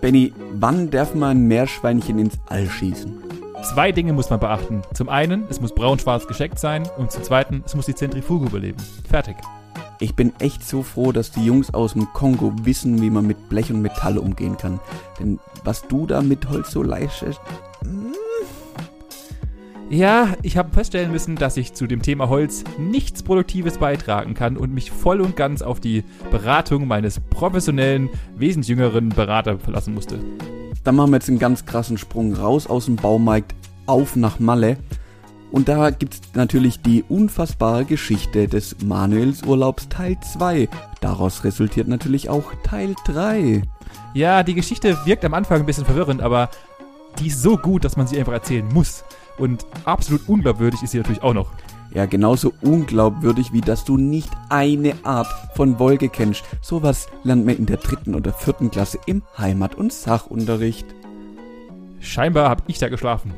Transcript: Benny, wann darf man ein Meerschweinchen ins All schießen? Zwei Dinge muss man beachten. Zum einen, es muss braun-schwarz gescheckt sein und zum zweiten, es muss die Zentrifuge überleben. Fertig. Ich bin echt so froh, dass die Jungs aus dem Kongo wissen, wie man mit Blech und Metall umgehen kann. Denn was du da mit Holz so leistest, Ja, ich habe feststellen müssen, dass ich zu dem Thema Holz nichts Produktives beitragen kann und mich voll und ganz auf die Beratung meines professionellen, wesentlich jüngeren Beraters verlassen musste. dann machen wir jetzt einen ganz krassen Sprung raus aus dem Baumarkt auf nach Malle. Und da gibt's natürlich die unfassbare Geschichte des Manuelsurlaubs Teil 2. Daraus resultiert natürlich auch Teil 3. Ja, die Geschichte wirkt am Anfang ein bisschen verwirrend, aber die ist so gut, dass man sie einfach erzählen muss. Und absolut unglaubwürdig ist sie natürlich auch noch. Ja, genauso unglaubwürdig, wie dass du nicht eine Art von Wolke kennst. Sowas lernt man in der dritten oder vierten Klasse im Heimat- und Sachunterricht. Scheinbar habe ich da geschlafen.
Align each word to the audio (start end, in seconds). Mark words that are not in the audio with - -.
Benny, 0.00 0.32
wann 0.54 0.90
darf 0.90 1.14
man 1.14 1.30
ein 1.30 1.46
Meerschweinchen 1.46 2.18
ins 2.18 2.38
All 2.46 2.66
schießen? 2.68 3.22
Zwei 3.74 3.92
Dinge 3.92 4.14
muss 4.14 4.30
man 4.30 4.40
beachten. 4.40 4.80
Zum 4.94 5.10
einen, 5.10 5.44
es 5.50 5.60
muss 5.60 5.74
braun-schwarz 5.74 6.26
gescheckt 6.26 6.58
sein 6.58 6.88
und 6.96 7.12
zum 7.12 7.22
zweiten, 7.22 7.62
es 7.66 7.74
muss 7.74 7.84
die 7.84 7.94
Zentrifuge 7.94 8.46
überleben. 8.46 8.78
Fertig. 9.08 9.36
Ich 9.98 10.16
bin 10.16 10.32
echt 10.38 10.66
so 10.66 10.82
froh, 10.82 11.12
dass 11.12 11.32
die 11.32 11.44
Jungs 11.44 11.74
aus 11.74 11.92
dem 11.92 12.10
Kongo 12.14 12.54
wissen, 12.62 13.02
wie 13.02 13.10
man 13.10 13.26
mit 13.26 13.50
Blech 13.50 13.70
und 13.70 13.82
Metall 13.82 14.16
umgehen 14.16 14.56
kann. 14.56 14.80
Denn 15.18 15.38
was 15.64 15.86
du 15.86 16.06
da 16.06 16.22
mit 16.22 16.48
Holz 16.48 16.70
so 16.70 16.82
leistest, 16.82 17.38
Ja, 19.90 20.34
ich 20.42 20.56
habe 20.56 20.72
feststellen 20.72 21.10
müssen, 21.10 21.34
dass 21.34 21.56
ich 21.56 21.74
zu 21.74 21.88
dem 21.88 22.00
Thema 22.00 22.28
Holz 22.28 22.62
nichts 22.78 23.24
Produktives 23.24 23.78
beitragen 23.78 24.34
kann 24.34 24.56
und 24.56 24.72
mich 24.72 24.92
voll 24.92 25.20
und 25.20 25.34
ganz 25.34 25.62
auf 25.62 25.80
die 25.80 26.04
Beratung 26.30 26.86
meines 26.86 27.18
professionellen, 27.18 28.08
wesentlich 28.36 28.68
jüngeren 28.68 29.08
Beraters 29.08 29.60
verlassen 29.60 29.92
musste. 29.92 30.20
dann 30.84 30.94
machen 30.94 31.10
wir 31.10 31.16
jetzt 31.16 31.28
einen 31.28 31.40
ganz 31.40 31.66
krassen 31.66 31.98
Sprung 31.98 32.34
raus 32.34 32.68
aus 32.68 32.84
dem 32.84 32.94
Baumarkt 32.94 33.52
auf 33.86 34.14
nach 34.14 34.38
Malle. 34.38 34.76
Und 35.50 35.68
da 35.68 35.90
gibt's 35.90 36.20
natürlich 36.34 36.80
die 36.82 37.02
unfassbare 37.08 37.84
Geschichte 37.84 38.46
des 38.46 38.76
Manuelsurlaubs 38.84 39.88
Teil 39.88 40.16
2. 40.20 40.68
Daraus 41.00 41.42
resultiert 41.42 41.88
natürlich 41.88 42.30
auch 42.30 42.52
Teil 42.62 42.94
3. 43.06 43.62
Ja, 44.14 44.44
die 44.44 44.54
Geschichte 44.54 44.96
wirkt 45.04 45.24
am 45.24 45.34
Anfang 45.34 45.58
ein 45.58 45.66
bisschen 45.66 45.84
verwirrend, 45.84 46.22
aber 46.22 46.48
die 47.18 47.26
ist 47.26 47.42
so 47.42 47.56
gut, 47.56 47.84
dass 47.84 47.96
man 47.96 48.06
sie 48.06 48.20
einfach 48.20 48.34
erzählen 48.34 48.68
muss. 48.72 49.02
Und 49.38 49.66
absolut 49.84 50.28
unglaubwürdig 50.28 50.82
ist 50.82 50.90
sie 50.90 50.98
natürlich 50.98 51.22
auch 51.22 51.34
noch. 51.34 51.50
Ja, 51.92 52.06
genauso 52.06 52.52
unglaubwürdig, 52.60 53.52
wie 53.52 53.60
dass 53.60 53.84
du 53.84 53.96
nicht 53.96 54.30
eine 54.48 54.94
Art 55.02 55.26
von 55.56 55.78
Wolke 55.78 56.08
kennst. 56.08 56.44
Sowas 56.60 57.08
lernt 57.24 57.46
man 57.46 57.56
in 57.56 57.66
der 57.66 57.78
dritten 57.78 58.14
oder 58.14 58.32
vierten 58.32 58.70
Klasse 58.70 58.98
im 59.06 59.22
Heimat- 59.36 59.74
und 59.74 59.92
Sachunterricht. 59.92 60.86
Scheinbar 61.98 62.48
habe 62.48 62.62
ich 62.68 62.78
da 62.78 62.88
geschlafen. 62.88 63.32